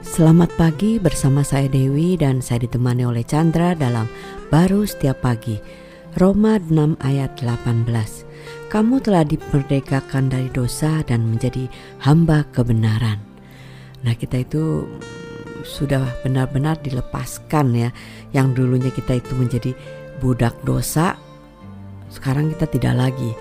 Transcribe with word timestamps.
Selamat 0.00 0.48
pagi 0.56 0.96
bersama 0.96 1.44
saya 1.44 1.68
Dewi 1.68 2.16
dan 2.16 2.40
saya 2.40 2.64
ditemani 2.64 3.04
oleh 3.04 3.20
Chandra 3.20 3.76
dalam 3.76 4.08
Baru 4.48 4.88
Setiap 4.88 5.20
Pagi. 5.20 5.60
Roma 6.16 6.56
6 6.56 6.96
ayat 7.04 7.36
18. 7.36 7.84
Kamu 8.72 9.04
telah 9.04 9.28
dimerdekakan 9.28 10.32
dari 10.32 10.48
dosa 10.56 11.04
dan 11.04 11.28
menjadi 11.28 11.68
hamba 12.00 12.48
kebenaran. 12.48 13.20
Nah, 14.00 14.16
kita 14.16 14.40
itu 14.40 14.88
sudah 15.68 16.08
benar-benar 16.24 16.80
dilepaskan 16.80 17.76
ya. 17.76 17.92
Yang 18.32 18.56
dulunya 18.56 18.88
kita 18.88 19.20
itu 19.20 19.36
menjadi 19.36 19.76
budak 20.16 20.56
dosa, 20.64 21.20
sekarang 22.08 22.48
kita 22.56 22.72
tidak 22.72 22.94
lagi. 22.96 23.36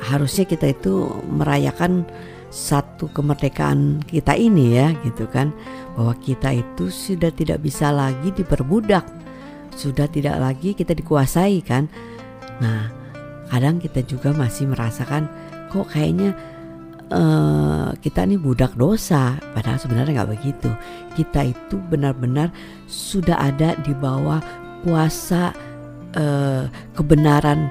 Harusnya 0.00 0.48
kita 0.48 0.72
itu 0.72 1.12
merayakan 1.28 2.08
satu 2.54 3.10
kemerdekaan 3.10 4.06
kita 4.06 4.38
ini 4.38 4.78
ya 4.78 4.94
gitu 5.02 5.26
kan. 5.26 5.50
Bahwa 5.98 6.14
kita 6.22 6.54
itu 6.54 6.86
sudah 6.86 7.34
tidak 7.34 7.66
bisa 7.66 7.90
lagi 7.90 8.30
diperbudak 8.30 9.24
sudah 9.74 10.06
tidak 10.06 10.38
lagi 10.38 10.72
kita 10.72 10.94
dikuasai 10.94 11.60
kan. 11.62 11.90
Nah 12.62 12.90
kadang 13.50 13.82
kita 13.82 14.02
juga 14.06 14.32
masih 14.32 14.70
merasakan 14.70 15.28
kok 15.68 15.90
kayaknya 15.90 16.32
uh, 17.10 17.92
kita 17.98 18.24
ini 18.24 18.38
budak 18.38 18.74
dosa. 18.78 19.36
Padahal 19.52 19.78
sebenarnya 19.78 20.22
nggak 20.22 20.32
begitu. 20.38 20.70
Kita 21.18 21.44
itu 21.44 21.76
benar-benar 21.90 22.54
sudah 22.86 23.36
ada 23.38 23.74
di 23.82 23.92
bawah 23.92 24.40
kuasa 24.86 25.52
uh, 26.16 26.64
kebenaran 26.94 27.68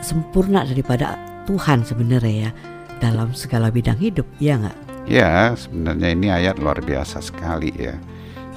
sempurna 0.00 0.64
daripada 0.64 1.14
Tuhan 1.44 1.84
sebenarnya 1.84 2.48
ya 2.48 2.75
dalam 2.98 3.32
segala 3.36 3.68
bidang 3.68 3.98
hidup, 4.00 4.26
ya 4.40 4.56
nggak? 4.60 4.78
Ya, 5.06 5.54
sebenarnya 5.54 6.08
ini 6.12 6.28
ayat 6.34 6.58
luar 6.58 6.82
biasa 6.82 7.22
sekali 7.22 7.70
ya. 7.78 7.94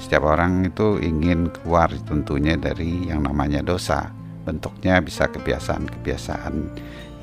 Setiap 0.02 0.26
orang 0.26 0.66
itu 0.66 0.98
ingin 0.98 1.52
keluar 1.52 1.92
tentunya 2.08 2.56
dari 2.56 3.06
yang 3.06 3.22
namanya 3.22 3.62
dosa. 3.62 4.10
Bentuknya 4.42 4.98
bisa 4.98 5.28
kebiasaan-kebiasaan 5.30 6.54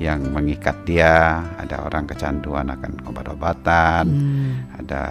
yang 0.00 0.22
mengikat 0.30 0.78
dia. 0.86 1.44
Ada 1.58 1.84
orang 1.84 2.08
kecanduan 2.08 2.70
akan 2.72 3.04
obat-obatan, 3.04 4.06
hmm. 4.08 4.52
ada 4.86 5.04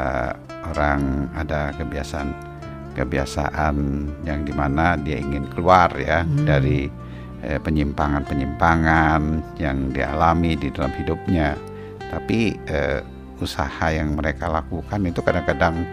orang 0.73 1.29
ada 1.37 1.75
kebiasaan 1.77 2.31
kebiasaan 2.97 3.75
yang 4.25 4.41
di 4.41 4.53
mana 4.57 4.97
dia 4.97 5.21
ingin 5.21 5.45
keluar 5.53 5.93
ya 5.93 6.25
hmm. 6.25 6.49
dari 6.49 6.89
eh, 7.45 7.59
penyimpangan-penyimpangan 7.61 9.21
yang 9.61 9.93
dialami 9.93 10.57
di 10.57 10.73
dalam 10.73 10.89
hidupnya 10.97 11.53
tapi 12.11 12.55
eh, 12.67 13.01
usaha 13.37 13.87
yang 13.93 14.17
mereka 14.17 14.49
lakukan 14.49 14.99
itu 15.05 15.21
kadang-kadang 15.21 15.85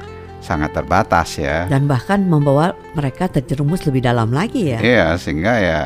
sangat 0.44 0.76
terbatas 0.76 1.40
ya. 1.40 1.64
Dan 1.64 1.88
bahkan 1.88 2.20
membawa 2.20 2.76
mereka 2.92 3.32
terjerumus 3.32 3.88
lebih 3.88 4.04
dalam 4.04 4.28
lagi 4.28 4.76
ya. 4.76 4.78
Iya 4.80 5.06
sehingga 5.16 5.52
ya 5.56 5.80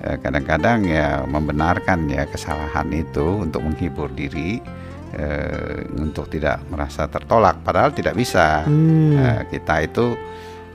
eh, 0.00 0.16
kadang-kadang 0.16 0.88
ya 0.88 1.24
membenarkan 1.28 2.08
ya 2.08 2.24
kesalahan 2.24 2.88
itu 2.92 3.44
untuk 3.44 3.60
menghibur 3.60 4.08
diri 4.16 4.60
eh, 5.12 5.84
untuk 6.00 6.32
tidak 6.32 6.64
merasa 6.72 7.04
tertolak. 7.12 7.60
Padahal 7.60 7.92
tidak 7.92 8.16
bisa. 8.16 8.64
Hmm. 8.64 9.20
eh, 9.20 9.40
kita 9.52 9.84
itu 9.84 10.16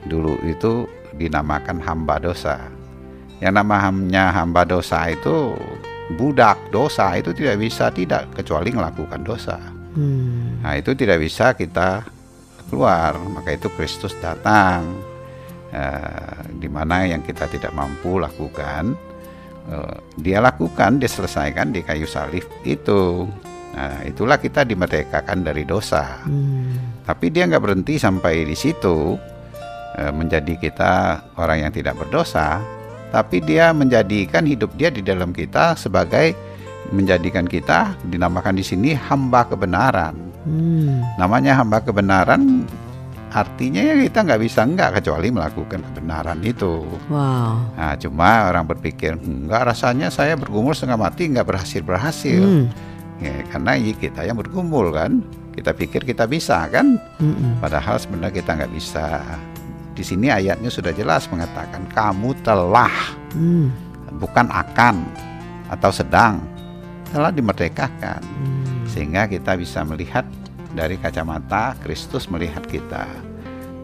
dulu 0.06 0.38
itu 0.46 0.86
dinamakan 1.18 1.82
hamba 1.82 2.22
dosa. 2.22 2.62
Yang 3.42 3.54
namanya 3.60 4.32
hamba 4.32 4.64
dosa 4.64 5.12
itu 5.12 5.52
budak 6.14 6.70
dosa 6.70 7.10
itu 7.18 7.34
tidak 7.34 7.58
bisa 7.58 7.90
tidak 7.90 8.30
kecuali 8.30 8.70
melakukan 8.70 9.26
dosa. 9.26 9.58
Hmm. 9.96 10.62
Nah 10.62 10.78
itu 10.78 10.94
tidak 10.94 11.18
bisa 11.18 11.56
kita 11.58 12.06
keluar, 12.70 13.18
maka 13.18 13.56
itu 13.56 13.66
Kristus 13.74 14.14
datang. 14.22 14.86
Uh, 15.66 16.46
di 16.62 16.70
mana 16.70 17.04
yang 17.04 17.20
kita 17.26 17.50
tidak 17.50 17.74
mampu 17.74 18.22
lakukan, 18.22 18.94
uh, 19.66 19.98
dia 20.14 20.38
lakukan, 20.38 21.02
dia 21.02 21.10
selesaikan 21.10 21.74
di 21.74 21.82
kayu 21.82 22.06
salib 22.06 22.46
itu. 22.62 23.26
Nah 23.74 24.06
itulah 24.06 24.38
kita 24.38 24.62
dimerdekakan 24.62 25.42
dari 25.42 25.66
dosa. 25.66 26.22
Hmm. 26.22 27.02
Tapi 27.02 27.34
dia 27.34 27.50
nggak 27.50 27.60
berhenti 27.60 27.98
sampai 27.98 28.46
di 28.46 28.54
situ 28.54 29.18
uh, 29.98 30.12
menjadi 30.14 30.54
kita 30.54 30.92
orang 31.34 31.66
yang 31.66 31.72
tidak 31.74 31.98
berdosa 31.98 32.75
tapi 33.14 33.42
dia 33.42 33.70
menjadikan 33.70 34.42
hidup 34.46 34.74
dia 34.74 34.90
di 34.90 35.02
dalam 35.02 35.30
kita 35.30 35.78
sebagai 35.78 36.34
menjadikan 36.94 37.46
kita 37.46 37.94
dinamakan 38.06 38.58
di 38.58 38.64
sini 38.66 38.90
hamba 38.94 39.46
kebenaran. 39.46 40.14
Hmm. 40.46 41.02
Namanya 41.18 41.58
hamba 41.58 41.82
kebenaran 41.82 42.66
artinya 43.34 43.82
ya 43.82 43.94
kita 44.06 44.22
nggak 44.22 44.40
bisa 44.40 44.64
nggak 44.64 45.02
kecuali 45.02 45.28
melakukan 45.34 45.82
kebenaran 45.92 46.38
itu. 46.46 46.86
Wow. 47.10 47.74
Nah, 47.74 47.94
cuma 47.98 48.48
orang 48.48 48.64
berpikir 48.64 49.18
nggak 49.18 49.74
rasanya 49.74 50.08
saya 50.08 50.38
bergumul 50.38 50.72
setengah 50.72 50.96
mati 50.96 51.28
nggak 51.28 51.46
berhasil 51.46 51.82
berhasil. 51.82 52.40
Hmm. 52.40 52.66
Ya, 53.16 53.32
karena 53.48 53.80
ya 53.80 53.96
kita 53.96 54.28
yang 54.28 54.36
bergumul 54.36 54.92
kan, 54.92 55.24
kita 55.56 55.72
pikir 55.72 56.04
kita 56.04 56.28
bisa 56.28 56.68
kan, 56.68 57.00
hmm. 57.16 57.64
padahal 57.64 57.96
sebenarnya 57.96 58.44
kita 58.44 58.50
nggak 58.60 58.72
bisa. 58.76 59.24
Di 59.96 60.04
sini 60.04 60.28
ayatnya 60.28 60.68
sudah 60.68 60.92
jelas 60.92 61.24
mengatakan 61.32 61.88
kamu 61.88 62.36
telah 62.44 62.92
hmm. 63.32 63.72
bukan 64.20 64.52
akan 64.52 65.08
atau 65.72 65.88
sedang 65.88 66.44
telah 67.08 67.32
dimerdekakan. 67.32 68.20
Hmm. 68.20 68.84
Sehingga 68.84 69.24
kita 69.24 69.56
bisa 69.56 69.80
melihat 69.88 70.28
dari 70.76 71.00
kacamata 71.00 71.72
Kristus 71.80 72.28
melihat 72.28 72.60
kita. 72.68 73.08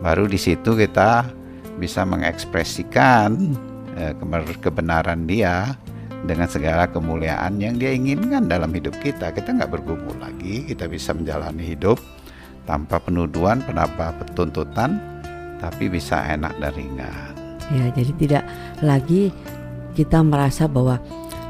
Baru 0.04 0.28
di 0.28 0.36
situ 0.36 0.76
kita 0.76 1.24
bisa 1.80 2.04
mengekspresikan 2.04 3.56
eh, 3.96 4.12
kebenaran 4.60 5.24
dia 5.24 5.72
dengan 6.28 6.46
segala 6.46 6.86
kemuliaan 6.86 7.58
yang 7.58 7.80
dia 7.80 7.96
inginkan 7.96 8.46
dalam 8.46 8.70
hidup 8.70 8.94
kita. 9.00 9.32
Kita 9.32 9.56
nggak 9.56 9.72
bergumul 9.80 10.14
lagi, 10.20 10.68
kita 10.68 10.86
bisa 10.86 11.16
menjalani 11.16 11.64
hidup 11.64 11.98
tanpa 12.68 13.02
penuduhan, 13.02 13.64
tanpa 13.66 14.14
tuntutan, 14.38 15.00
tapi 15.62 15.86
bisa 15.86 16.18
enak 16.26 16.58
dan 16.58 16.74
ringan. 16.74 17.32
Ya, 17.70 17.86
jadi 17.94 18.12
tidak 18.18 18.44
lagi 18.82 19.30
kita 19.94 20.18
merasa 20.26 20.66
bahwa 20.66 20.98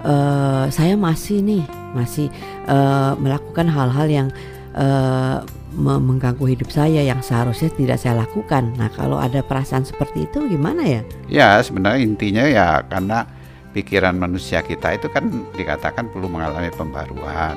uh, 0.04 0.68
saya 0.68 0.92
masih 1.00 1.40
nih 1.40 1.64
masih 1.96 2.28
uh, 2.68 3.16
melakukan 3.16 3.72
hal-hal 3.72 4.06
yang 4.12 4.28
uh, 4.76 5.40
mengganggu 5.72 6.52
hidup 6.52 6.68
saya 6.68 7.00
yang 7.00 7.24
seharusnya 7.24 7.72
tidak 7.72 7.96
saya 7.96 8.20
lakukan. 8.20 8.76
Nah, 8.76 8.92
kalau 8.92 9.16
ada 9.16 9.40
perasaan 9.40 9.88
seperti 9.88 10.28
itu 10.28 10.44
gimana 10.52 10.84
ya? 10.84 11.02
Ya, 11.32 11.48
sebenarnya 11.64 12.04
intinya 12.04 12.44
ya 12.44 12.84
karena 12.84 13.24
pikiran 13.72 14.20
manusia 14.20 14.60
kita 14.60 15.00
itu 15.00 15.08
kan 15.08 15.32
dikatakan 15.56 16.12
perlu 16.12 16.28
mengalami 16.28 16.68
pembaruan. 16.76 17.56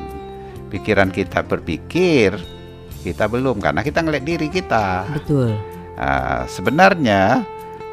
Pikiran 0.72 1.12
kita 1.12 1.44
berpikir, 1.44 2.40
kita 3.04 3.28
belum 3.28 3.60
karena 3.60 3.84
kita 3.84 4.00
ngeliat 4.00 4.24
diri 4.24 4.48
kita. 4.48 5.12
Betul 5.12 5.75
Nah, 5.96 6.44
sebenarnya 6.52 7.44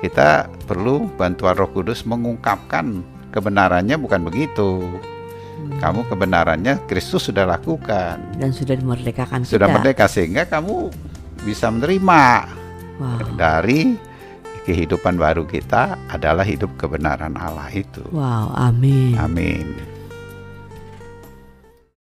kita 0.03 0.51
perlu 0.67 1.07
bantuan 1.15 1.55
Roh 1.55 1.71
Kudus 1.71 2.03
mengungkapkan 2.03 3.07
kebenarannya 3.31 3.95
bukan 3.97 4.27
begitu. 4.27 4.83
Hmm. 4.83 5.79
Kamu 5.79 6.11
kebenarannya 6.11 6.83
Kristus 6.91 7.31
sudah 7.31 7.47
lakukan 7.47 8.19
dan 8.35 8.51
sudah 8.51 8.75
dimerdekakan 8.75 9.47
Sudah 9.47 9.71
merdeka 9.71 10.11
sehingga 10.11 10.43
kamu 10.51 10.91
bisa 11.47 11.71
menerima 11.71 12.23
wow. 12.99 13.39
dari 13.39 13.95
kehidupan 14.63 15.19
baru 15.19 15.47
kita 15.47 15.99
adalah 16.11 16.47
hidup 16.47 16.71
kebenaran 16.79 17.35
Allah 17.35 17.71
itu. 17.71 18.03
Wow, 18.15 18.55
amin. 18.55 19.19
Amin. 19.19 19.92